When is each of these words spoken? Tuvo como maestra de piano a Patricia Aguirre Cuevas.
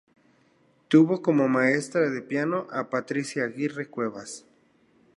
Tuvo 0.87 1.21
como 1.21 1.47
maestra 1.47 2.09
de 2.09 2.23
piano 2.23 2.65
a 2.71 2.89
Patricia 2.89 3.43
Aguirre 3.43 3.85
Cuevas. 3.87 4.47